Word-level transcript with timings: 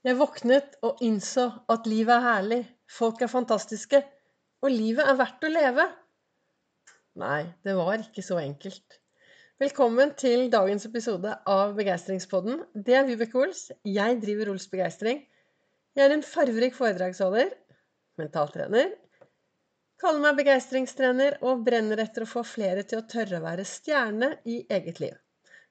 Jeg 0.00 0.16
våknet 0.16 0.78
og 0.86 1.00
innså 1.04 1.42
at 1.68 1.84
livet 1.90 2.14
er 2.14 2.22
herlig, 2.24 2.60
folk 2.88 3.18
er 3.20 3.28
fantastiske, 3.28 3.98
og 4.64 4.72
livet 4.72 5.04
er 5.04 5.18
verdt 5.18 5.44
å 5.44 5.50
leve. 5.52 5.84
Nei, 7.20 7.42
det 7.66 7.74
var 7.76 8.00
ikke 8.00 8.24
så 8.24 8.38
enkelt. 8.40 8.96
Velkommen 9.60 10.14
til 10.16 10.46
dagens 10.54 10.88
episode 10.88 11.34
av 11.44 11.76
Begeistringspodden. 11.76 12.62
Det 12.72 12.96
er 12.96 13.04
Vibeke 13.10 13.42
Ols. 13.42 13.66
Jeg 13.84 14.16
driver 14.24 14.54
Ols 14.54 14.70
Begeistring. 14.72 15.20
Jeg 15.92 16.06
er 16.06 16.16
en 16.16 16.24
farverik 16.24 16.80
foredragsholder, 16.80 17.52
mentaltrener, 18.16 18.96
kaller 20.00 20.24
meg 20.24 20.40
begeistringstrener 20.40 21.42
og 21.44 21.60
brenner 21.68 22.00
etter 22.00 22.24
å 22.24 22.32
få 22.32 22.46
flere 22.48 22.88
til 22.88 23.02
å 23.02 23.08
tørre 23.10 23.36
å 23.36 23.44
være 23.44 23.68
stjerne 23.68 24.32
i 24.48 24.62
eget 24.64 25.04
liv. 25.04 25.20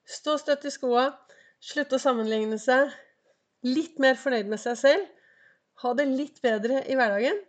Stå 0.05 0.37
støtt 0.37 0.69
i 0.69 0.77
skoa, 0.77 1.09
slutte 1.57 1.97
å 1.97 2.05
sammenligne 2.05 2.61
seg, 2.61 2.93
litt 3.67 3.99
mer 3.99 4.19
fornøyd 4.19 4.49
med 4.51 4.61
seg 4.61 4.77
selv, 4.79 5.07
ha 5.83 5.93
det 5.95 6.05
litt 6.11 6.41
bedre 6.43 6.83
i 6.87 6.95
hverdagen, 6.99 7.39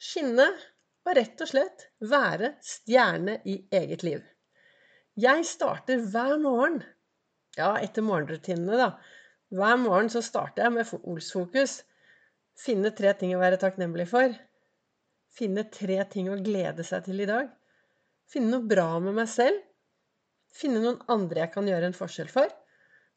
skinne 0.00 0.46
og 1.04 1.12
rett 1.16 1.40
og 1.40 1.50
slett 1.50 1.88
være 2.04 2.54
stjerne 2.64 3.38
i 3.48 3.58
eget 3.72 4.04
liv. 4.06 4.22
Jeg 5.20 5.44
starter 5.46 6.00
hver 6.10 6.36
morgen, 6.42 6.80
ja, 7.56 7.76
etter 7.78 8.02
morgenrutinene, 8.02 8.78
da. 8.80 8.88
Hver 9.54 9.76
morgen 9.78 10.08
så 10.10 10.24
starter 10.24 10.64
jeg 10.64 10.74
med 10.74 11.04
Ols-fokus. 11.04 11.82
Finne 12.58 12.90
tre 12.96 13.12
ting 13.18 13.34
å 13.36 13.42
være 13.42 13.60
takknemlig 13.62 14.08
for. 14.10 14.34
Finne 15.34 15.66
tre 15.70 16.00
ting 16.10 16.30
å 16.30 16.40
glede 16.42 16.82
seg 16.86 17.06
til 17.06 17.22
i 17.22 17.28
dag. 17.30 17.52
Finne 18.30 18.56
noe 18.56 18.66
bra 18.66 18.88
med 19.02 19.14
meg 19.20 19.30
selv. 19.30 19.60
Finne 20.54 20.82
noen 20.82 21.00
andre 21.10 21.44
jeg 21.44 21.54
kan 21.54 21.68
gjøre 21.70 21.90
en 21.90 21.96
forskjell 21.96 22.30
for. 22.32 22.50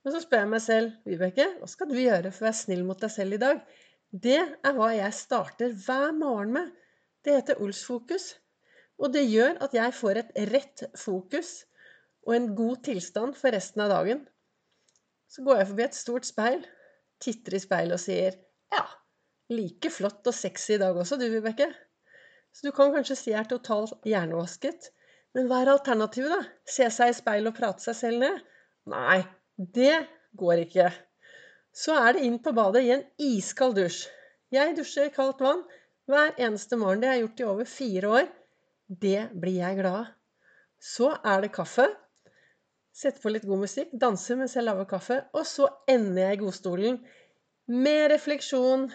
Men 0.08 0.14
så 0.16 0.22
spør 0.24 0.40
jeg 0.40 0.48
meg 0.48 0.62
selv, 0.64 0.92
Vibeke, 1.04 1.46
hva 1.60 1.68
skal 1.68 1.90
du 1.90 1.98
gjøre 2.00 2.30
for 2.32 2.46
å 2.46 2.48
være 2.48 2.56
snill 2.56 2.84
mot 2.88 3.02
deg 3.04 3.12
selv 3.12 3.36
i 3.36 3.40
dag? 3.42 3.58
Det 4.24 4.38
er 4.40 4.76
hva 4.78 4.86
jeg 4.96 5.16
starter 5.18 5.74
hver 5.84 6.14
morgen 6.16 6.54
med. 6.56 6.70
Det 7.27 7.34
heter 7.36 7.60
Ols-fokus. 7.60 8.30
Og 9.04 9.12
det 9.12 9.26
gjør 9.27 9.58
at 9.66 9.74
jeg 9.76 9.96
får 9.98 10.20
et 10.22 10.30
rett 10.54 10.86
fokus 10.96 11.49
og 12.24 12.38
en 12.38 12.48
god 12.55 12.86
tilstand 12.88 13.36
for 13.36 13.52
resten 13.52 13.84
av 13.84 13.91
dagen. 13.91 14.22
Så 15.27 15.44
går 15.44 15.60
jeg 15.60 15.70
forbi 15.74 15.86
et 15.90 15.99
stort 15.99 16.30
speil, 16.30 16.64
titter 17.20 17.58
i 17.58 17.62
speilet 17.66 17.98
og 17.98 18.04
sier 18.05 18.38
ja, 18.77 18.86
like 19.52 19.92
flott 19.92 20.24
og 20.24 20.38
sexy 20.40 20.77
i 20.77 20.82
dag 20.86 20.96
også, 20.96 21.20
du, 21.20 21.26
Vibeke. 21.34 21.68
Så 22.55 22.70
du 22.70 22.71
kan 22.77 22.96
kanskje 22.96 23.20
si 23.20 23.34
jeg 23.34 23.42
er 23.42 23.52
totalt 23.52 24.08
hjernevasket. 24.08 24.88
Men 25.36 25.52
hva 25.52 25.66
er 25.66 25.74
alternativet, 25.76 26.32
da? 26.32 26.64
Se 26.64 26.88
seg 26.96 27.12
i 27.12 27.20
speilet 27.20 27.52
og 27.52 27.60
prate 27.60 27.84
seg 27.90 27.99
selv 28.05 28.24
ned? 28.24 28.40
Nei, 28.88 29.26
det 29.58 30.05
går 30.38 30.63
ikke. 30.68 30.91
Så 31.74 31.96
er 31.98 32.13
det 32.13 32.26
inn 32.26 32.38
på 32.41 32.54
badet 32.58 32.84
i 32.86 32.94
en 32.94 33.05
iskald 33.22 33.76
dusj. 33.77 34.05
Jeg 34.54 34.76
dusjer 34.77 35.10
i 35.10 35.14
kaldt 35.14 35.41
vann 35.44 35.64
hver 36.08 36.36
eneste 36.38 36.77
morgen. 36.80 37.02
Det 37.02 37.10
har 37.10 37.18
jeg 37.18 37.26
gjort 37.26 37.41
i 37.41 37.48
over 37.52 37.70
fire 37.70 38.12
år. 38.20 38.27
Det 38.88 39.30
blir 39.34 39.60
jeg 39.60 39.80
glad 39.82 40.04
av. 40.04 40.14
Så 40.80 41.10
er 41.26 41.41
det 41.44 41.55
kaffe. 41.55 41.88
Sette 42.94 43.22
på 43.22 43.30
litt 43.34 43.46
god 43.46 43.62
musikk, 43.66 43.91
danse 43.94 44.38
mens 44.38 44.55
jeg 44.58 44.66
lager 44.66 44.88
kaffe. 44.90 45.20
Og 45.38 45.46
så 45.46 45.68
ender 45.90 46.27
jeg 46.27 46.38
i 46.38 46.42
godstolen 46.46 47.02
med 47.74 48.08
refleksjon. 48.14 48.88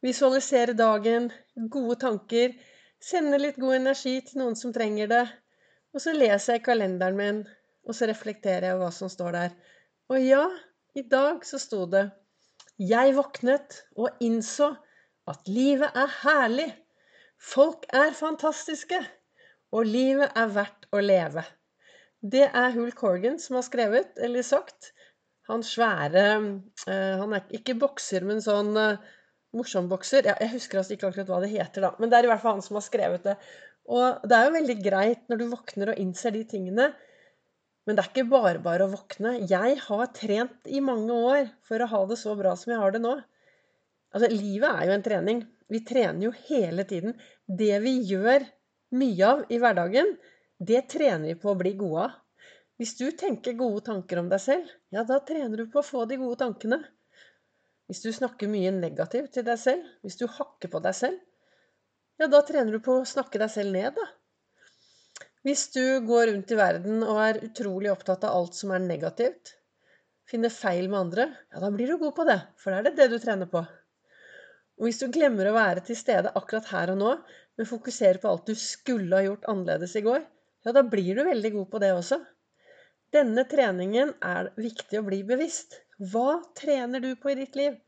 Visualisere 0.00 0.74
dagen, 0.78 1.28
gode 1.70 1.98
tanker. 2.00 2.54
Sende 3.02 3.38
litt 3.40 3.58
god 3.60 3.80
energi 3.82 4.16
til 4.26 4.40
noen 4.42 4.56
som 4.58 4.72
trenger 4.72 5.10
det. 5.10 5.24
Og 5.94 6.02
så 6.02 6.14
leser 6.14 6.56
jeg 6.56 6.64
kalenderen 6.64 7.18
min 7.18 7.42
og 7.86 7.96
så 7.96 8.08
reflekterer 8.10 8.68
jeg 8.68 8.76
over 8.76 8.86
hva 8.86 8.94
som 8.94 9.12
står 9.12 9.36
der. 9.36 9.54
Og 10.10 10.22
ja, 10.22 10.44
i 10.98 11.04
dag 11.06 11.44
så 11.46 11.60
sto 11.62 11.84
det 11.90 12.08
Jeg 12.80 13.14
våknet 13.16 13.82
og 13.96 14.22
innså 14.24 14.72
at 15.30 15.48
livet 15.48 15.94
er 15.94 16.12
herlig. 16.22 16.68
Folk 17.40 17.86
er 17.94 18.16
fantastiske. 18.16 18.98
Og 19.70 19.86
livet 19.86 20.32
er 20.34 20.50
verdt 20.50 20.88
å 20.92 21.02
leve. 21.04 21.44
Det 22.20 22.48
er 22.48 22.72
Hul 22.74 22.90
Corgan 22.96 23.38
som 23.40 23.56
har 23.56 23.64
skrevet, 23.64 24.16
eller 24.18 24.44
sagt. 24.44 24.90
Han 25.48 25.62
svære 25.66 26.24
uh, 26.40 27.14
Han 27.22 27.36
er 27.36 27.46
ikke 27.56 27.78
bokser, 27.78 28.26
men 28.26 28.42
sånn 28.44 28.74
uh, 28.76 28.98
morsom 29.56 29.88
bokser. 29.90 30.26
Jeg 30.28 30.52
husker 30.52 30.80
altså 30.80 30.96
ikke 30.96 31.10
akkurat 31.10 31.30
hva 31.30 31.40
det 31.44 31.52
heter, 31.54 31.86
da. 31.86 31.92
Men 31.98 32.10
det 32.10 32.18
er 32.18 32.28
i 32.28 32.32
hvert 32.32 32.42
fall 32.42 32.58
han 32.58 32.66
som 32.66 32.78
har 32.80 32.86
skrevet 32.86 33.28
det. 33.28 33.36
Og 33.90 34.26
det 34.28 34.36
er 34.36 34.46
jo 34.46 34.56
veldig 34.58 34.76
greit 34.84 35.22
når 35.30 35.40
du 35.40 35.46
våkner 35.50 35.92
og 35.92 36.02
innser 36.02 36.34
de 36.34 36.44
tingene. 36.50 36.90
Men 37.90 37.96
det 37.98 38.04
er 38.04 38.10
ikke 38.12 38.30
bare 38.30 38.58
bare 38.62 38.84
å 38.86 38.90
våkne. 38.92 39.30
Jeg 39.50 39.78
har 39.82 40.10
trent 40.14 40.68
i 40.70 40.78
mange 40.78 41.10
år 41.10 41.48
for 41.66 41.82
å 41.82 41.88
ha 41.90 41.98
det 42.06 42.20
så 42.20 42.36
bra 42.38 42.52
som 42.54 42.70
jeg 42.70 42.78
har 42.78 42.92
det 42.94 43.00
nå. 43.02 43.16
Altså, 44.14 44.28
livet 44.30 44.68
er 44.70 44.84
jo 44.86 44.92
en 44.94 45.02
trening. 45.02 45.40
Vi 45.74 45.80
trener 45.88 46.28
jo 46.28 46.30
hele 46.44 46.84
tiden. 46.86 47.16
Det 47.50 47.80
vi 47.82 47.96
gjør 48.12 48.46
mye 48.94 49.32
av 49.32 49.42
i 49.50 49.58
hverdagen, 49.58 50.12
det 50.70 50.84
trener 50.92 51.32
vi 51.32 51.34
på 51.42 51.50
å 51.50 51.56
bli 51.58 51.72
gode 51.80 52.04
av. 52.04 52.14
Hvis 52.78 52.94
du 53.00 53.10
tenker 53.24 53.58
gode 53.58 53.82
tanker 53.90 54.22
om 54.22 54.30
deg 54.30 54.44
selv, 54.46 54.70
ja, 54.94 55.02
da 55.10 55.18
trener 55.26 55.58
du 55.58 55.66
på 55.74 55.82
å 55.82 55.88
få 55.90 56.06
de 56.06 56.20
gode 56.22 56.38
tankene. 56.44 56.78
Hvis 57.90 58.04
du 58.06 58.12
snakker 58.14 58.54
mye 58.54 58.70
negativt 58.70 59.34
til 59.34 59.50
deg 59.50 59.58
selv, 59.58 59.90
hvis 60.06 60.22
du 60.22 60.28
hakker 60.30 60.70
på 60.70 60.86
deg 60.86 60.94
selv, 60.94 61.18
ja, 62.22 62.30
da 62.30 62.46
trener 62.46 62.78
du 62.78 62.86
på 62.86 63.00
å 63.00 63.12
snakke 63.18 63.42
deg 63.42 63.50
selv 63.50 63.74
ned, 63.74 63.98
da. 63.98 64.06
Hvis 65.46 65.70
du 65.72 65.82
går 66.04 66.26
rundt 66.28 66.50
i 66.52 66.56
verden 66.58 67.00
og 67.00 67.18
er 67.24 67.38
utrolig 67.46 67.88
opptatt 67.88 68.26
av 68.28 68.34
alt 68.36 68.56
som 68.58 68.74
er 68.76 68.82
negativt, 68.84 69.54
finner 70.28 70.52
feil 70.52 70.90
med 70.92 70.98
andre, 70.98 71.24
ja, 71.48 71.62
da 71.62 71.70
blir 71.72 71.88
du 71.88 71.96
god 72.02 72.12
på 72.18 72.26
det, 72.28 72.36
for 72.60 72.74
da 72.74 72.80
er 72.80 72.88
det 72.90 72.98
det 72.98 73.06
du 73.14 73.16
trener 73.22 73.48
på. 73.48 73.62
Og 74.80 74.86
hvis 74.86 75.00
du 75.00 75.08
glemmer 75.12 75.48
å 75.48 75.56
være 75.56 75.84
til 75.86 75.96
stede 75.96 76.34
akkurat 76.36 76.68
her 76.74 76.92
og 76.92 77.00
nå, 77.00 77.14
men 77.56 77.68
fokuserer 77.68 78.20
på 78.20 78.28
alt 78.28 78.52
du 78.52 78.54
skulle 78.56 79.16
ha 79.16 79.24
gjort 79.24 79.48
annerledes 79.52 79.96
i 79.96 80.04
går, 80.04 80.22
ja, 80.66 80.74
da 80.76 80.84
blir 80.84 81.16
du 81.16 81.24
veldig 81.24 81.54
god 81.56 81.70
på 81.72 81.80
det 81.82 81.94
også. 81.96 82.20
Denne 83.16 83.46
treningen 83.48 84.12
er 84.20 84.52
viktig 84.60 85.00
å 85.00 85.06
bli 85.08 85.22
bevisst. 85.26 85.80
Hva 86.12 86.42
trener 86.56 87.00
du 87.00 87.14
på 87.20 87.32
i 87.32 87.38
ditt 87.40 87.56
liv? 87.56 87.80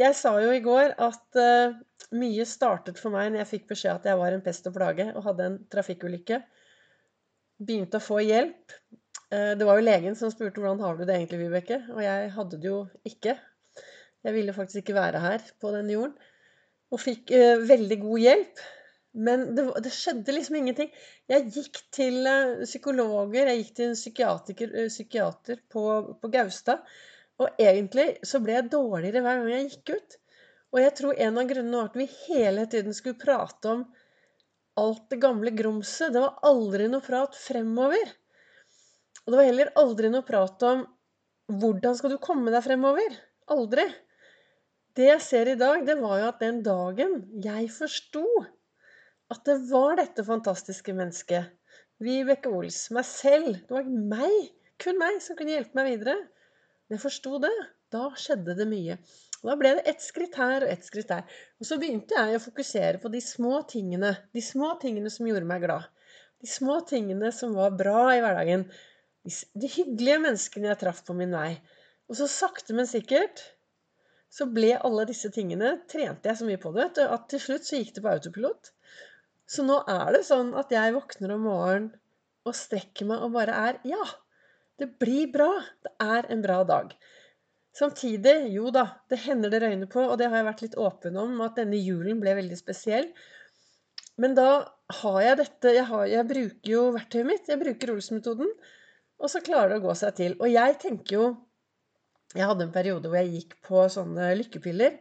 Jeg 0.00 0.16
sa 0.16 0.32
jo 0.40 0.52
i 0.56 0.62
går 0.64 0.94
at 1.04 1.36
uh, 1.36 1.74
mye 2.16 2.44
startet 2.48 2.96
for 3.00 3.12
meg 3.12 3.28
når 3.28 3.42
jeg 3.42 3.50
fikk 3.50 3.66
beskjed 3.74 3.98
at 3.98 4.08
jeg 4.08 4.20
var 4.20 4.32
en 4.32 4.44
pest 4.44 4.68
og 4.70 4.76
plage 4.78 5.04
og 5.12 5.26
hadde 5.26 5.48
en 5.50 5.58
trafikkulykke. 5.72 6.38
Begynte 7.60 8.00
å 8.00 8.04
få 8.04 8.22
hjelp. 8.24 8.72
Uh, 9.28 9.52
det 9.58 9.68
var 9.68 9.76
jo 9.76 9.84
legen 9.84 10.16
som 10.16 10.32
spurte 10.32 10.62
hvordan 10.62 10.80
har 10.80 10.96
du 10.96 11.04
det 11.04 11.18
egentlig, 11.18 11.42
Vibeke? 11.44 11.82
Og 11.92 12.00
jeg 12.04 12.32
hadde 12.38 12.60
det 12.62 12.70
jo 12.70 12.78
ikke. 13.08 13.36
Jeg 14.24 14.36
ville 14.38 14.56
faktisk 14.56 14.80
ikke 14.80 14.96
være 14.96 15.20
her 15.20 15.44
på 15.60 15.74
denne 15.76 15.98
jorden. 15.98 16.16
Og 16.92 17.00
fikk 17.00 17.34
uh, 17.36 17.60
veldig 17.68 18.02
god 18.06 18.24
hjelp. 18.24 18.66
Men 19.12 19.46
det, 19.52 19.68
det, 19.84 19.92
skjedde 19.92 20.32
liksom 20.32 20.56
ingenting. 20.56 20.92
Jeg 21.28 21.50
gikk 21.52 21.82
til 21.92 22.24
psykologer, 22.62 23.50
jeg 23.50 23.58
gikk 23.60 23.74
til 23.76 23.90
en 23.92 24.88
psykiater 24.88 25.60
på, 25.68 25.82
på 26.16 26.30
Gaustad. 26.32 26.80
Og 27.42 27.62
egentlig 27.62 28.06
så 28.26 28.40
ble 28.42 28.54
jeg 28.58 28.70
dårligere 28.72 29.24
hver 29.24 29.40
gang 29.40 29.52
jeg 29.52 29.68
gikk 29.72 29.96
ut. 29.96 30.16
Og 30.72 30.80
jeg 30.80 30.94
tror 30.98 31.18
en 31.26 31.40
av 31.40 31.48
grunnene 31.50 31.80
var 31.80 31.90
at 31.90 31.98
vi 32.00 32.08
hele 32.28 32.64
tiden 32.72 32.96
skulle 32.96 33.20
prate 33.20 33.72
om 33.74 33.84
alt 34.80 35.04
det 35.12 35.18
gamle 35.20 35.52
grumset. 35.56 36.14
Det 36.14 36.22
var 36.22 36.38
aldri 36.48 36.86
noe 36.88 37.04
prat 37.04 37.36
fremover. 37.36 38.14
Og 39.22 39.32
det 39.32 39.38
var 39.38 39.48
heller 39.48 39.74
aldri 39.82 40.10
noe 40.12 40.26
prat 40.26 40.64
om 40.70 40.86
hvordan 41.60 41.98
skal 41.98 42.14
du 42.14 42.22
komme 42.22 42.54
deg 42.54 42.64
fremover. 42.64 43.18
Aldri. 43.52 43.84
Det 44.96 45.08
jeg 45.08 45.24
ser 45.24 45.50
i 45.52 45.58
dag, 45.60 45.84
det 45.88 45.98
var 46.00 46.18
jo 46.20 46.28
at 46.30 46.42
den 46.42 46.60
dagen 46.64 47.22
jeg 47.44 47.68
forsto 47.72 48.24
at 49.32 49.40
det 49.48 49.56
var 49.70 49.96
dette 49.96 50.24
fantastiske 50.26 50.92
mennesket, 50.92 51.48
Vibeke 52.02 52.50
Ols, 52.52 52.90
meg 52.92 53.06
selv 53.08 53.54
Det 53.54 53.72
var 53.72 53.86
meg, 53.88 54.50
kun 54.82 54.98
meg, 55.00 55.20
som 55.24 55.38
kunne 55.38 55.54
hjelpe 55.54 55.78
meg 55.78 55.94
videre. 55.94 56.16
Jeg 56.92 57.00
forsto 57.00 57.38
det, 57.40 57.52
da 57.92 58.10
skjedde 58.20 58.56
det 58.58 58.66
mye. 58.68 58.98
Og 59.42 59.48
da 59.48 59.54
ble 59.58 59.70
det 59.78 59.86
ett 59.90 60.02
skritt 60.04 60.36
her 60.38 60.62
og 60.62 60.70
ett 60.70 60.84
skritt 60.86 61.08
der. 61.10 61.24
Og 61.58 61.66
så 61.66 61.78
begynte 61.80 62.18
jeg 62.18 62.38
å 62.38 62.42
fokusere 62.42 63.00
på 63.02 63.10
de 63.12 63.22
små 63.24 63.62
tingene. 63.70 64.12
De 64.36 64.42
små 64.44 64.74
tingene 64.82 65.10
som 65.10 65.26
gjorde 65.26 65.48
meg 65.48 65.64
glad. 65.64 65.88
De 66.42 66.50
små 66.50 66.82
tingene 66.86 67.32
som 67.34 67.56
var 67.56 67.72
bra 67.78 68.04
i 68.12 68.20
hverdagen. 68.22 68.66
De, 69.24 69.32
de 69.32 69.72
hyggelige 69.72 70.20
menneskene 70.26 70.70
jeg 70.70 70.80
traff 70.82 71.02
på 71.06 71.16
min 71.16 71.32
vei. 71.34 71.56
Og 72.12 72.18
så 72.18 72.28
sakte, 72.30 72.76
men 72.76 72.90
sikkert 72.90 73.40
så 74.32 74.46
ble 74.48 74.74
alle 74.80 75.04
disse 75.08 75.28
tingene 75.32 75.74
Trente 75.90 76.30
jeg 76.30 76.38
så 76.38 76.46
mye 76.48 76.60
på 76.60 76.70
det 76.72 76.86
vet 76.86 77.00
du, 77.00 77.02
at 77.04 77.26
til 77.28 77.42
slutt 77.42 77.66
så 77.68 77.80
gikk 77.80 77.94
det 77.96 78.04
på 78.04 78.12
autopilot. 78.12 78.72
Så 79.48 79.64
nå 79.66 79.82
er 79.90 80.12
det 80.16 80.22
sånn 80.28 80.54
at 80.56 80.72
jeg 80.72 80.94
våkner 80.94 81.34
om 81.34 81.48
morgenen 81.48 81.90
og 82.48 82.56
strekker 82.56 83.08
meg 83.08 83.24
og 83.24 83.34
bare 83.36 83.56
er 83.68 83.80
Ja! 83.88 84.04
Det 84.82 84.88
blir 84.98 85.28
bra. 85.30 85.50
Det 85.86 85.92
er 86.02 86.26
en 86.34 86.40
bra 86.42 86.62
dag. 86.66 86.94
Samtidig, 87.78 88.34
jo 88.52 88.72
da, 88.74 88.82
det 89.08 89.20
hender 89.22 89.52
det 89.52 89.60
røyner 89.62 89.88
på, 89.88 90.02
og 90.02 90.16
det 90.18 90.26
har 90.28 90.40
jeg 90.40 90.46
vært 90.48 90.62
litt 90.64 90.74
åpen 90.80 91.18
om, 91.22 91.36
at 91.44 91.54
denne 91.60 91.78
julen 91.78 92.18
ble 92.20 92.34
veldig 92.40 92.58
spesiell. 92.58 93.06
Men 94.20 94.34
da 94.36 94.48
har 94.98 95.18
jeg 95.24 95.38
dette 95.40 95.70
Jeg, 95.72 95.84
har, 95.88 96.02
jeg 96.10 96.28
bruker 96.28 96.72
jo 96.74 96.82
verktøyet 96.96 97.28
mitt. 97.28 97.48
Jeg 97.48 97.60
bruker 97.62 97.92
Olsen-metoden. 97.94 98.50
Og 99.22 99.30
så 99.30 99.40
klarer 99.44 99.72
det 99.72 99.78
å 99.80 99.86
gå 99.86 99.94
seg 100.02 100.16
til. 100.18 100.34
Og 100.42 100.50
jeg 100.50 100.78
tenker 100.82 101.16
jo 101.16 101.26
Jeg 102.34 102.48
hadde 102.48 102.66
en 102.66 102.74
periode 102.74 103.08
hvor 103.08 103.20
jeg 103.20 103.32
gikk 103.36 103.54
på 103.64 103.84
sånne 103.92 104.32
lykkepiller. 104.40 104.98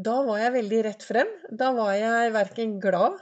Da 0.00 0.16
var 0.24 0.40
jeg 0.40 0.56
veldig 0.56 0.80
rett 0.88 1.04
frem. 1.06 1.30
Da 1.52 1.70
var 1.76 1.92
jeg 1.98 2.32
verken 2.34 2.78
glad 2.82 3.20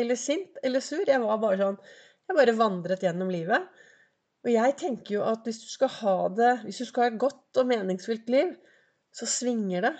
eller 0.00 0.18
sint 0.18 0.58
eller 0.64 0.84
sur. 0.84 1.06
Jeg 1.06 1.22
var 1.22 1.40
bare 1.40 1.60
sånn 1.62 1.78
Jeg 1.86 2.38
bare 2.42 2.56
vandret 2.58 3.06
gjennom 3.06 3.32
livet. 3.32 3.70
Og 4.44 4.52
jeg 4.52 4.76
tenker 4.80 5.18
jo 5.18 5.24
at 5.28 5.44
hvis 5.44 5.60
du 5.60 5.68
skal 5.68 5.90
ha 5.98 6.16
det 6.32 6.52
Hvis 6.64 6.80
du 6.80 6.86
skal 6.88 7.02
ha 7.04 7.08
et 7.10 7.20
godt 7.20 7.60
og 7.60 7.68
meningsfylt 7.68 8.30
liv, 8.32 8.54
så 9.12 9.26
svinger 9.28 9.84
det. 9.84 9.94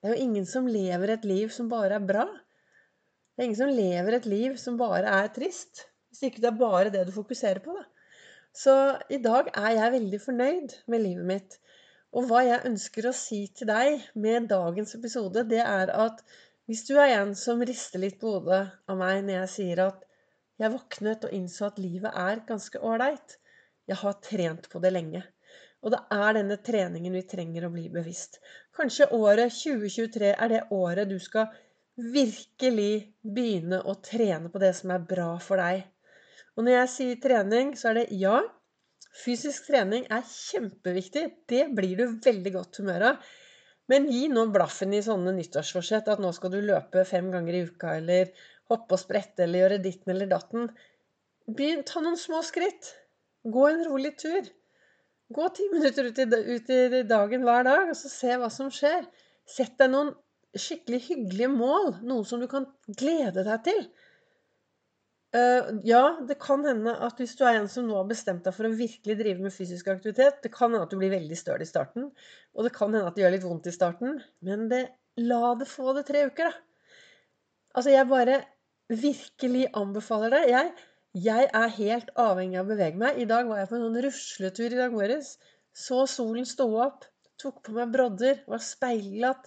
Det 0.00 0.08
er 0.08 0.14
jo 0.16 0.24
ingen 0.24 0.46
som 0.48 0.66
lever 0.66 1.14
et 1.14 1.26
liv 1.28 1.50
som 1.52 1.68
bare 1.70 1.98
er 1.98 2.06
bra. 2.06 2.24
Det 2.24 3.42
er 3.42 3.48
ingen 3.48 3.60
som 3.60 3.72
lever 3.72 4.16
et 4.16 4.26
liv 4.30 4.56
som 4.60 4.78
bare 4.80 5.10
er 5.20 5.28
trist. 5.36 5.84
Hvis 6.08 6.24
ikke 6.28 6.42
det 6.42 6.50
er 6.50 6.58
bare 6.58 6.90
det 6.94 7.04
du 7.06 7.12
fokuserer 7.12 7.60
på, 7.62 7.74
da. 7.76 7.84
Så 8.54 8.74
i 9.10 9.18
dag 9.18 9.50
er 9.50 9.70
jeg 9.74 9.92
veldig 9.96 10.20
fornøyd 10.22 10.74
med 10.86 11.02
livet 11.02 11.26
mitt. 11.26 11.56
Og 12.14 12.28
hva 12.30 12.44
jeg 12.46 12.66
ønsker 12.68 13.08
å 13.08 13.14
si 13.18 13.40
til 13.58 13.66
deg 13.66 14.04
med 14.14 14.46
dagens 14.52 14.94
episode, 14.94 15.42
det 15.50 15.62
er 15.64 15.90
at 15.90 16.22
hvis 16.70 16.84
du 16.86 16.94
er 16.96 17.16
en 17.16 17.34
som 17.36 17.62
rister 17.66 18.00
litt 18.00 18.20
på 18.20 18.36
hodet 18.36 18.60
av 18.88 19.00
meg 19.00 19.24
når 19.24 19.40
jeg 19.40 19.50
sier 19.56 19.82
at 19.88 20.04
jeg 20.62 20.70
våknet 20.72 21.26
og 21.26 21.34
innså 21.34 21.66
at 21.66 21.80
livet 21.82 22.14
er 22.14 22.44
ganske 22.46 22.78
ålreit, 22.78 23.34
jeg 23.90 24.00
har 24.00 24.20
trent 24.24 24.68
på 24.72 24.80
det 24.82 24.92
lenge. 24.94 25.22
Og 25.84 25.92
det 25.92 26.00
er 26.16 26.36
denne 26.38 26.56
treningen 26.64 27.12
vi 27.12 27.26
trenger 27.28 27.66
å 27.66 27.72
bli 27.74 27.90
bevisst. 27.92 28.40
Kanskje 28.76 29.10
året 29.12 29.52
2023 29.52 30.32
er 30.32 30.52
det 30.52 30.62
året 30.72 31.10
du 31.10 31.18
skal 31.20 31.52
virkelig 31.94 33.14
begynne 33.22 33.82
å 33.84 33.94
trene 34.02 34.50
på 34.50 34.62
det 34.62 34.72
som 34.78 34.94
er 34.94 35.04
bra 35.10 35.34
for 35.44 35.60
deg. 35.60 35.84
Og 36.56 36.64
når 36.64 36.78
jeg 36.78 36.92
sier 36.94 37.20
trening, 37.22 37.74
så 37.78 37.90
er 37.90 38.00
det 38.00 38.06
ja. 38.18 38.38
Fysisk 39.14 39.68
trening 39.68 40.08
er 40.10 40.24
kjempeviktig. 40.26 41.24
Det 41.50 41.68
blir 41.76 42.00
du 42.00 42.18
veldig 42.24 42.54
godt 42.56 42.80
humør 42.80 43.08
av. 43.12 43.30
Men 43.92 44.08
gi 44.08 44.26
nå 44.32 44.46
blaffen 44.54 44.94
i 44.96 45.02
sånne 45.04 45.34
nyttårsforsett 45.36 46.08
at 46.08 46.22
nå 46.22 46.32
skal 46.32 46.54
du 46.54 46.62
løpe 46.64 47.04
fem 47.04 47.28
ganger 47.34 47.58
i 47.58 47.64
uka, 47.68 47.98
eller 48.00 48.32
hoppe 48.72 48.96
og 48.96 49.02
sprette, 49.02 49.44
eller 49.44 49.66
gjøre 49.66 49.82
ditten 49.84 50.14
eller 50.14 50.30
datten. 50.30 50.70
Begynn, 51.44 51.84
ta 51.84 52.00
noen 52.00 52.16
små 52.18 52.40
skritt. 52.46 52.94
Gå 53.44 53.66
en 53.68 53.84
rolig 53.84 54.14
tur. 54.20 54.48
Gå 55.34 55.48
ti 55.56 55.68
minutter 55.72 56.08
ut 56.08 56.18
i, 56.18 56.24
ut 56.24 56.70
i, 56.70 57.02
dagen 57.08 57.44
hver 57.44 57.64
dag, 57.66 57.90
og 57.92 57.98
så 57.98 58.10
se 58.12 58.36
hva 58.40 58.50
som 58.52 58.70
skjer. 58.72 59.04
Sett 59.48 59.76
deg 59.80 59.92
noen 59.92 60.12
skikkelig 60.56 61.00
hyggelige 61.08 61.50
mål. 61.52 61.94
Noe 62.08 62.24
som 62.28 62.40
du 62.40 62.48
kan 62.50 62.68
glede 62.88 63.44
deg 63.46 63.64
til. 63.68 63.86
Uh, 65.34 65.80
ja, 65.82 66.02
det 66.22 66.36
kan 66.38 66.62
hende 66.62 66.92
at 67.02 67.18
hvis 67.18 67.34
du 67.34 67.42
er 67.42 67.58
en 67.58 67.70
som 67.70 67.88
nå 67.88 67.96
har 67.98 68.06
bestemt 68.06 68.44
deg 68.46 68.54
for 68.54 68.68
å 68.68 68.76
virkelig 68.78 69.16
drive 69.18 69.42
med 69.42 69.54
fysisk 69.54 69.88
aktivitet, 69.90 70.38
det 70.44 70.52
kan 70.54 70.70
hende 70.70 70.84
at 70.86 70.92
du 70.94 71.00
blir 71.00 71.10
veldig 71.10 71.38
støl 71.38 71.64
i 71.64 71.66
starten, 71.66 72.12
og 72.54 72.68
det 72.68 72.70
kan 72.76 72.94
hende 72.94 73.08
at 73.10 73.16
det 73.16 73.24
gjør 73.24 73.34
litt 73.34 73.46
vondt 73.48 73.66
i 73.66 73.74
starten, 73.74 74.20
men 74.46 74.68
det, 74.70 74.84
la 75.18 75.56
det 75.58 75.66
få 75.66 75.96
det 75.96 76.04
tre 76.06 76.22
uker, 76.30 76.52
da. 76.52 76.94
Altså, 77.74 77.90
jeg 77.90 78.06
bare 78.06 78.38
virkelig 78.88 79.64
anbefaler 79.74 80.36
det. 80.36 80.42
Jeg 80.52 80.70
jeg 81.14 81.46
er 81.54 81.74
helt 81.76 82.08
avhengig 82.18 82.58
av 82.58 82.66
å 82.66 82.72
bevege 82.72 82.98
meg. 82.98 83.18
I 83.22 83.26
dag 83.30 83.46
var 83.46 83.60
jeg 83.60 83.70
på 83.70 83.76
en 83.78 83.84
sånn 83.86 84.00
rusletur 84.02 84.72
i 84.72 84.78
dag 84.80 84.94
morges. 84.94 85.36
Så 85.74 86.04
solen 86.10 86.46
stå 86.46 86.66
opp, 86.82 87.04
tok 87.38 87.60
på 87.66 87.74
meg 87.76 87.92
brodder, 87.94 88.40
var 88.50 88.62
speilglatt, 88.62 89.46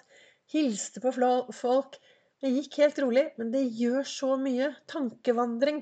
hilste 0.53 1.03
på 1.03 1.11
folk. 1.55 1.97
Det 2.39 2.53
gikk 2.53 2.77
helt 2.83 3.01
rolig, 3.03 3.25
men 3.39 3.51
det 3.51 3.65
gjør 3.75 4.07
så 4.07 4.35
mye. 4.39 4.71
Tankevandring. 4.87 5.81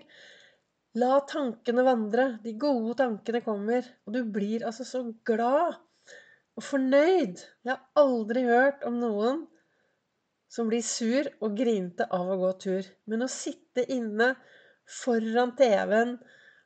La 0.97 1.19
tankene 1.29 1.85
vandre. 1.85 2.27
De 2.41 2.55
gode 2.57 2.97
tankene 3.03 3.43
kommer. 3.45 3.85
Og 4.07 4.15
du 4.15 4.23
blir 4.25 4.65
altså 4.65 4.88
så 4.88 5.03
glad 5.27 5.75
og 6.55 6.63
fornøyd. 6.63 7.43
Jeg 7.67 7.73
har 7.75 7.83
aldri 7.99 8.45
hørt 8.47 8.85
om 8.88 8.97
noen 9.01 9.43
som 10.49 10.69
blir 10.71 10.85
sur 10.88 11.27
og 11.43 11.57
grinte 11.59 12.07
av 12.15 12.31
å 12.31 12.39
gå 12.41 12.51
tur. 12.63 12.89
Men 13.11 13.25
å 13.25 13.31
sitte 13.31 13.83
inne 13.91 14.33
foran 14.85 15.55
TV-en, 15.57 16.17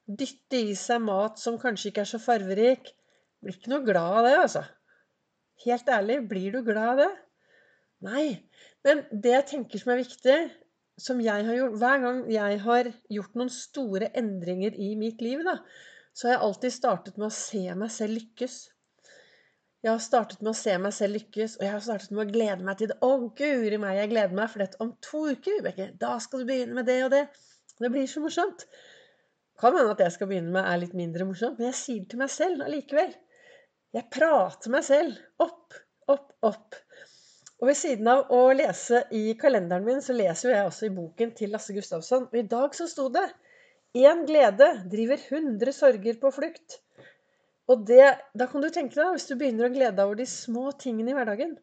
dytte 0.10 0.62
i 0.72 0.76
seg 0.78 1.04
mat 1.06 1.40
som 1.42 1.60
kanskje 1.62 1.92
ikke 1.92 2.04
er 2.06 2.12
så 2.12 2.20
farverik. 2.22 2.94
Blir 3.40 3.56
ikke 3.56 3.72
noe 3.72 3.86
glad 3.86 4.20
av 4.20 4.28
det, 4.28 4.38
altså. 4.44 4.64
Helt 5.66 5.92
ærlig, 5.92 6.22
blir 6.32 6.56
du 6.56 6.64
glad 6.66 6.94
av 6.94 7.04
det? 7.04 7.12
Nei. 8.08 8.26
Men 8.88 9.04
det 9.12 9.36
jeg 9.36 9.48
tenker 9.54 9.82
som 9.82 9.94
er 9.94 10.02
viktig, 10.02 10.40
som 11.00 11.22
jeg 11.24 11.46
har 11.48 11.56
gjort 11.56 11.78
Hver 11.80 12.02
gang 12.04 12.20
jeg 12.32 12.60
har 12.64 12.90
gjort 13.12 13.38
noen 13.40 13.52
store 13.54 14.10
endringer 14.20 14.76
i 14.76 14.94
mitt 15.00 15.24
liv, 15.24 15.44
da, 15.48 15.60
så 16.14 16.28
har 16.28 16.36
jeg 16.36 16.46
alltid 16.48 16.76
startet 16.76 17.20
med 17.20 17.30
å 17.30 17.36
se 17.36 17.64
meg 17.80 17.92
selv 17.96 18.18
lykkes. 18.20 18.58
Jeg 19.80 19.94
har 19.94 20.02
startet 20.04 20.42
med 20.44 20.52
å 20.52 20.60
se 20.60 20.74
meg 20.84 20.92
selv 20.96 21.16
lykkes, 21.16 21.54
og 21.60 21.64
jeg 21.64 21.72
har 21.72 21.84
startet 21.84 22.12
med 22.12 22.26
å 22.26 22.32
glede 22.34 22.66
meg 22.68 22.80
til 22.80 22.90
det. 22.92 22.98
Å, 23.00 23.12
guri 23.40 23.78
meg, 23.80 24.00
jeg 24.02 24.12
gleder 24.12 24.36
meg, 24.36 24.50
for 24.52 24.64
dette 24.64 24.82
om 24.84 24.92
to 25.06 25.22
uker, 25.30 25.60
Vibeke, 25.60 25.94
da 26.02 26.18
skal 26.20 26.44
du 26.44 26.50
begynne 26.50 26.76
med 26.76 26.90
det 26.90 26.98
og 27.06 27.14
det. 27.14 27.22
Det 27.80 27.90
blir 27.94 28.08
så 28.08 28.22
morsomt. 28.24 28.66
Kan 29.60 29.76
hende 29.76 29.94
at 29.96 30.04
jeg 30.04 30.16
skal 30.16 30.30
begynne 30.30 30.52
med 30.56 30.68
er 30.68 30.80
litt 30.82 30.96
mindre 30.96 31.28
morsomt, 31.28 31.60
men 31.60 31.70
jeg 31.70 31.80
sier 31.80 32.02
det 32.04 32.12
til 32.14 32.22
meg 32.22 32.32
selv 32.34 32.64
allikevel. 32.66 33.14
Jeg 33.96 34.08
prater 34.14 34.74
meg 34.74 34.86
selv 34.88 35.46
opp, 35.46 35.78
opp, 36.12 36.34
opp. 36.46 36.78
Og 37.60 37.68
ved 37.68 37.76
siden 37.76 38.08
av 38.08 38.30
å 38.36 38.42
lese 38.56 39.02
i 39.16 39.34
kalenderen 39.40 39.88
min, 39.88 40.04
så 40.04 40.16
leser 40.16 40.50
jo 40.50 40.56
jeg 40.56 40.68
også 40.70 40.88
i 40.88 40.94
boken 40.96 41.34
til 41.36 41.52
Lasse 41.56 41.76
Gustavsson. 41.76 42.28
Og 42.32 42.38
i 42.40 42.46
dag 42.52 42.76
så 42.78 42.88
sto 42.88 43.10
det 43.12 43.28
Én 43.98 44.22
glede 44.28 44.68
driver 44.92 45.24
hundre 45.32 45.74
sorger 45.74 46.20
på 46.22 46.30
flukt. 46.32 46.78
Og 47.70 47.88
det, 47.90 48.06
da 48.38 48.46
kan 48.50 48.62
du 48.62 48.70
tenke 48.70 48.96
deg, 49.00 49.16
hvis 49.16 49.26
du 49.32 49.34
begynner 49.40 49.68
å 49.68 49.74
glede 49.74 49.96
deg 49.98 50.06
over 50.06 50.20
de 50.20 50.28
små 50.30 50.70
tingene 50.78 51.12
i 51.12 51.18
hverdagen 51.18 51.58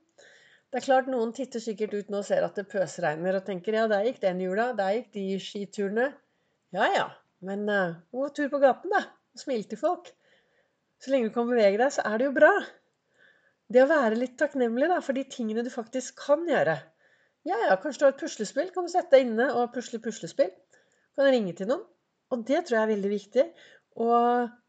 det 0.76 0.82
er 0.82 0.90
klart 0.90 1.06
Noen 1.08 1.30
titter 1.32 1.62
sikkert 1.64 1.94
ut 1.96 2.10
nå 2.12 2.18
og 2.20 2.26
ser 2.28 2.44
at 2.44 2.58
det 2.58 2.66
pøsregner 2.68 3.38
og 3.38 3.46
tenker 3.46 3.72
ja, 3.78 3.86
der 3.88 4.02
gikk 4.04 4.18
den 4.20 4.42
jula, 4.44 4.66
der 4.76 4.90
gikk 4.98 5.06
de 5.14 5.22
skiturene. 5.40 6.10
Ja 6.76 6.88
ja, 6.92 7.06
men 7.48 7.62
uh, 7.64 7.94
god 8.12 8.34
tur 8.36 8.50
på 8.52 8.60
gaten, 8.60 8.92
da. 8.92 9.00
Smil 9.40 9.64
til 9.70 9.80
folk. 9.80 10.10
Så 11.00 11.14
lenge 11.14 11.30
du 11.30 11.32
kan 11.32 11.48
bevege 11.48 11.80
deg, 11.80 11.94
så 11.96 12.04
er 12.04 12.20
det 12.20 12.26
jo 12.28 12.34
bra. 12.36 12.50
Det 13.72 13.86
å 13.86 13.88
være 13.88 14.18
litt 14.20 14.34
takknemlig 14.36 14.90
da, 14.92 14.98
for 15.06 15.16
de 15.16 15.22
tingene 15.32 15.64
du 15.64 15.72
faktisk 15.72 16.20
kan 16.26 16.44
gjøre. 16.44 16.76
Ja 17.48 17.62
ja, 17.62 17.78
kanskje 17.80 18.02
du 18.02 18.06
har 18.10 18.12
et 18.12 18.20
puslespill. 18.26 18.68
Kan 18.76 18.84
du 18.84 18.92
sette 18.92 19.16
deg 19.16 19.30
inne 19.30 19.48
og 19.56 19.72
pusle 19.78 20.02
puslespill? 20.04 20.52
Kan 21.16 21.24
du 21.24 21.32
ringe 21.38 21.56
til 21.56 21.72
noen? 21.72 21.88
Og 22.36 22.44
det 22.44 22.66
tror 22.66 22.82
jeg 22.82 22.82
er 22.82 22.92
veldig 22.92 23.14
viktig. 23.14 23.46
Å 23.96 24.20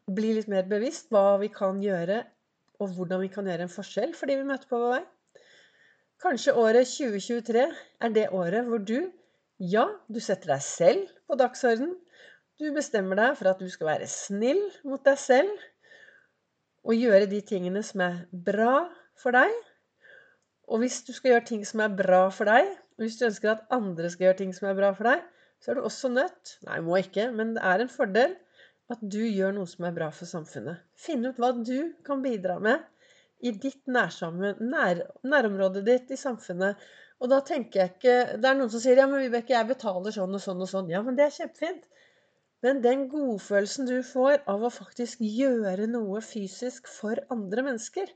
bli 0.08 0.32
litt 0.40 0.48
mer 0.48 0.64
bevisst 0.72 1.12
hva 1.12 1.36
vi 1.44 1.52
kan 1.52 1.84
gjøre, 1.84 2.22
og 2.80 2.96
hvordan 2.96 3.26
vi 3.26 3.32
kan 3.36 3.52
gjøre 3.52 3.68
en 3.68 3.76
forskjell 3.76 4.16
for 4.16 4.32
de 4.32 4.40
vi 4.40 4.48
møter 4.54 4.72
på 4.72 4.80
vår 4.86 4.96
vei. 4.96 5.04
Kanskje 6.18 6.50
året 6.58 6.88
2023 6.90 7.64
er 8.02 8.10
det 8.10 8.24
året 8.34 8.66
hvor 8.66 8.80
du, 8.82 8.96
ja, 9.62 9.84
du 10.10 10.18
setter 10.18 10.56
deg 10.56 10.62
selv 10.66 11.12
på 11.30 11.36
dagsorden. 11.38 11.92
Du 12.58 12.72
bestemmer 12.74 13.20
deg 13.20 13.36
for 13.38 13.52
at 13.52 13.62
du 13.62 13.68
skal 13.70 13.92
være 13.92 14.08
snill 14.10 14.58
mot 14.82 15.04
deg 15.06 15.20
selv 15.22 15.52
og 16.82 16.98
gjøre 16.98 17.28
de 17.30 17.38
tingene 17.46 17.84
som 17.86 18.02
er 18.02 18.18
bra 18.32 18.88
for 19.22 19.38
deg. 19.38 19.54
Og 20.66 20.82
hvis 20.82 20.98
du 21.06 21.14
skal 21.14 21.36
gjøre 21.36 21.46
ting 21.52 21.62
som 21.70 21.84
er 21.86 21.94
bra 22.02 22.24
for 22.34 22.50
deg, 22.50 22.66
og 22.98 23.06
hvis 23.06 23.20
du 23.20 23.28
ønsker 23.28 23.54
at 23.54 23.64
andre 23.78 24.10
skal 24.10 24.26
gjøre 24.28 24.40
ting 24.42 24.52
som 24.56 24.66
er 24.72 24.76
bra 24.80 24.90
for 24.98 25.12
deg, 25.12 25.22
så 25.62 25.70
er 25.70 25.78
du 25.78 25.86
også 25.86 26.10
nødt 26.10 26.56
Nei, 26.66 26.82
må 26.82 26.98
ikke, 26.98 27.30
men 27.30 27.54
det 27.54 27.62
er 27.62 27.86
en 27.86 27.94
fordel 27.94 28.34
at 28.90 29.00
du 29.06 29.20
gjør 29.22 29.54
noe 29.54 29.70
som 29.70 29.86
er 29.86 29.94
bra 29.94 30.10
for 30.10 30.26
samfunnet. 30.26 30.82
Finn 30.98 31.22
ut 31.30 31.38
hva 31.38 31.54
du 31.54 31.92
kan 32.02 32.26
bidra 32.26 32.58
med 32.62 32.82
i 33.40 33.52
ditt 33.54 33.86
nær, 33.86 35.02
nærområdet 35.22 35.84
ditt, 35.86 36.10
i 36.14 36.18
samfunnet. 36.18 36.80
Og 37.18 37.30
da 37.32 37.40
tenker 37.42 37.80
jeg 37.80 37.92
ikke 37.96 38.16
Det 38.38 38.46
er 38.46 38.56
noen 38.58 38.70
som 38.70 38.82
sier 38.82 38.98
ja, 39.00 39.06
men 39.10 39.24
Vibeke, 39.24 39.54
jeg 39.54 39.68
betaler 39.70 40.14
sånn 40.14 40.34
og 40.34 40.42
sånn 40.42 40.62
og 40.62 40.70
sånn. 40.70 40.90
Ja, 40.92 41.02
men 41.06 41.18
det 41.18 41.26
er 41.26 41.34
kjempefint. 41.34 41.86
Men 42.62 42.80
den 42.82 43.06
godfølelsen 43.10 43.86
du 43.86 43.98
får 44.06 44.42
av 44.50 44.64
å 44.66 44.72
faktisk 44.74 45.22
gjøre 45.22 45.86
noe 45.90 46.22
fysisk 46.26 46.90
for 46.90 47.20
andre 47.34 47.62
mennesker, 47.68 48.10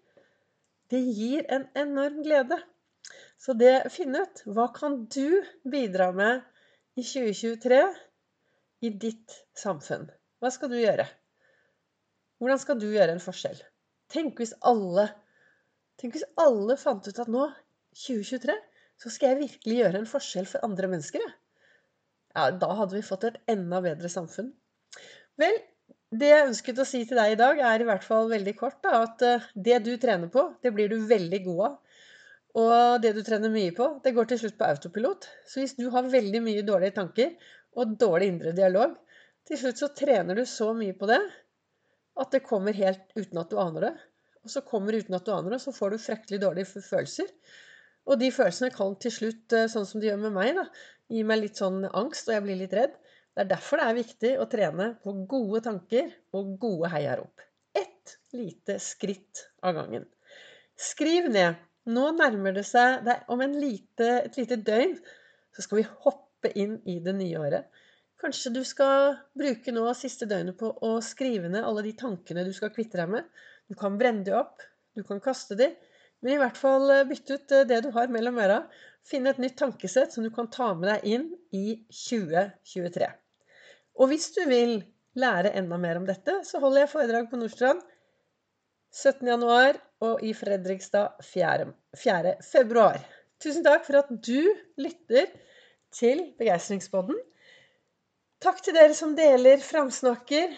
det 0.91 1.01
gir 1.15 1.47
en 1.55 1.69
enorm 1.79 2.23
glede. 2.27 2.59
Så 3.39 3.55
det 3.59 3.93
finn 3.95 4.19
ut 4.19 4.43
hva 4.47 4.69
kan 4.75 5.05
du 5.15 5.43
bidra 5.67 6.11
med 6.15 6.43
i 6.99 7.05
2023 7.07 7.81
i 8.87 8.91
ditt 9.05 9.39
samfunn? 9.59 10.09
Hva 10.43 10.51
skal 10.51 10.71
du 10.75 10.79
gjøre? 10.81 11.07
Hvordan 12.43 12.59
skal 12.59 12.83
du 12.83 12.89
gjøre 12.91 13.15
en 13.15 13.23
forskjell? 13.23 13.63
Tenk 14.13 14.41
hvis 14.41 14.55
alle 14.69 15.09
Tenk 16.01 16.17
hvis 16.17 16.27
alle 16.41 16.75
fant 16.81 17.07
ut 17.07 17.19
at 17.23 17.29
nå, 17.31 17.45
2023, 17.95 18.55
så 18.99 19.11
skal 19.13 19.33
jeg 19.33 19.41
virkelig 19.43 19.77
gjøre 19.77 20.01
en 20.01 20.09
forskjell 20.09 20.49
for 20.51 20.65
andre 20.67 20.89
mennesker. 20.91 21.23
Ja, 22.33 22.49
da 22.57 22.71
hadde 22.79 22.97
vi 22.97 23.05
fått 23.07 23.27
et 23.29 23.37
enda 23.53 23.79
bedre 23.85 24.11
samfunn. 24.11 24.49
Vel, 25.39 25.59
det 26.11 26.31
jeg 26.31 26.49
ønsket 26.49 26.81
å 26.83 26.87
si 26.89 27.03
til 27.09 27.21
deg 27.21 27.35
i 27.35 27.39
dag, 27.39 27.61
er 27.61 27.85
i 27.85 27.87
hvert 27.89 28.05
fall 28.05 28.31
veldig 28.33 28.55
kort 28.59 28.81
da, 28.85 29.03
at 29.05 29.23
eh, 29.29 29.47
det 29.69 29.79
du 29.87 29.93
trener 30.01 30.33
på, 30.33 30.49
det 30.65 30.73
blir 30.75 30.91
du 30.91 30.97
veldig 31.09 31.43
god 31.45 31.63
av. 31.69 32.01
Og 32.63 32.75
det 33.05 33.15
du 33.17 33.23
trener 33.25 33.53
mye 33.53 33.73
på, 33.77 33.87
det 34.05 34.13
går 34.17 34.33
til 34.33 34.43
slutt 34.43 34.59
på 34.59 34.69
autopilot. 34.69 35.29
Så 35.49 35.63
hvis 35.63 35.77
du 35.79 35.87
har 35.95 36.11
veldig 36.13 36.43
mye 36.45 36.65
dårlige 36.67 36.97
tanker 36.99 37.31
og 37.81 37.95
dårlig 38.01 38.33
indre 38.33 38.53
dialog, 38.57 38.99
til 39.49 39.61
slutt 39.61 39.81
så 39.81 39.93
trener 39.97 40.37
du 40.37 40.45
så 40.49 40.73
mye 40.77 40.97
på 40.99 41.09
det 41.09 41.23
at 42.21 42.33
det 42.35 42.45
kommer 42.45 42.77
helt 42.77 43.13
uten 43.17 43.41
at 43.41 43.53
du 43.53 43.59
aner 43.61 43.89
det. 43.89 43.93
og 44.43 44.51
så 44.51 44.61
kommer 44.67 44.93
det 44.93 45.05
uten 45.05 45.15
at 45.15 45.27
du 45.27 45.31
aner 45.33 45.55
det, 45.55 45.61
så 45.63 45.73
får 45.73 45.93
du 45.93 46.03
fryktelig 46.03 46.41
dårlige 46.43 46.83
følelser. 46.83 47.29
Og 48.11 48.19
de 48.19 48.33
følelsene 48.35 48.73
kan 48.75 48.97
til 48.99 49.13
slutt, 49.15 49.53
eh, 49.55 49.69
sånn 49.71 49.87
som 49.87 50.03
de 50.03 50.09
gjør 50.09 50.19
med 50.25 50.35
meg, 50.35 50.57
da, 50.57 50.65
gi 51.13 51.23
meg 51.23 51.45
litt 51.45 51.61
sånn 51.61 51.85
angst, 51.87 52.27
og 52.27 52.35
jeg 52.35 52.45
blir 52.47 52.59
litt 52.59 52.75
redd. 52.75 52.97
Det 53.33 53.45
er 53.45 53.51
derfor 53.53 53.79
det 53.79 53.87
er 53.87 53.99
viktig 54.01 54.33
å 54.43 54.49
trene 54.51 54.89
på 55.05 55.15
gode 55.31 55.63
tanker 55.65 56.11
og 56.37 56.57
gode 56.61 56.91
heiarop. 56.93 57.45
Ett 57.79 58.17
lite 58.35 58.81
skritt 58.83 59.47
av 59.63 59.77
gangen. 59.79 60.09
Skriv 60.77 61.31
ned. 61.31 61.61
Nå 61.93 62.11
nærmer 62.15 62.55
det 62.55 62.63
seg 62.69 63.01
det 63.07 63.17
Om 63.33 63.41
lite, 63.57 64.09
et 64.27 64.37
lite 64.39 64.59
døgn 64.63 64.93
så 65.55 65.65
skal 65.65 65.81
vi 65.81 65.87
hoppe 66.05 66.53
inn 66.59 66.77
i 66.87 66.99
det 67.03 67.15
nye 67.17 67.41
året. 67.41 67.82
Kanskje 68.23 68.53
du 68.55 68.61
skal 68.63 69.17
bruke 69.35 69.73
nå 69.75 69.83
siste 69.99 70.29
døgnet 70.31 70.55
på 70.61 70.69
å 70.87 70.93
skrive 71.03 71.49
ned 71.51 71.65
alle 71.67 71.83
de 71.83 71.95
tankene 71.99 72.45
du 72.47 72.53
skal 72.55 72.71
kvitte 72.75 73.01
deg 73.01 73.11
med. 73.11 73.27
Du 73.67 73.75
kan 73.79 73.97
brenne 73.99 74.23
de 74.27 74.37
opp, 74.39 74.63
du 74.95 75.03
kan 75.07 75.19
kaste 75.23 75.57
de, 75.59 75.73
men 76.23 76.37
i 76.37 76.39
hvert 76.39 76.59
fall 76.59 76.87
eh, 76.95 77.07
bytte 77.09 77.35
ut 77.35 77.55
eh, 77.57 77.65
det 77.67 77.81
du 77.83 77.91
har 77.97 78.13
mellom 78.15 78.39
øra. 78.39 78.61
Finne 79.03 79.33
et 79.33 79.41
nytt 79.43 79.57
tankesett 79.59 80.15
som 80.15 80.23
du 80.23 80.31
kan 80.35 80.47
ta 80.55 80.69
med 80.79 80.87
deg 80.93 81.09
inn 81.17 81.25
i 81.51 81.81
2023. 81.91 83.09
Og 83.99 84.13
hvis 84.13 84.29
du 84.37 84.45
vil 84.47 84.77
lære 85.19 85.51
enda 85.59 85.81
mer 85.83 85.99
om 85.99 86.07
dette, 86.07 86.39
så 86.47 86.63
holder 86.63 86.85
jeg 86.85 86.93
foredrag 86.93 87.27
på 87.31 87.41
Nordstrand 87.41 87.83
17.1. 88.93 89.83
og 90.07 90.23
i 90.23 90.31
Fredrikstad 90.37 91.19
4.2. 91.27 92.87
Tusen 93.43 93.67
takk 93.67 93.83
for 93.89 93.99
at 94.05 94.15
du 94.15 94.47
lytter 94.79 95.33
til 95.93 96.29
Begeistringspodden. 96.39 97.19
Takk 98.43 98.59
til 98.59 98.75
dere 98.75 98.95
som 98.99 99.13
deler, 99.15 99.61
framsnakker. 99.63 100.55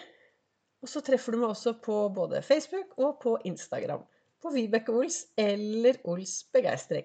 Og 0.81 0.89
så 0.89 1.03
treffer 1.05 1.35
du 1.35 1.43
meg 1.43 1.51
også 1.51 1.75
på 1.85 1.97
både 2.13 2.41
Facebook 2.45 2.95
og 2.97 3.19
på 3.21 3.35
Instagram 3.45 4.01
på 4.41 4.51
Vibeke 4.53 4.93
Ols 4.93 5.19
eller 5.37 5.99
Ols 6.09 6.33
Begeistring. 6.53 7.03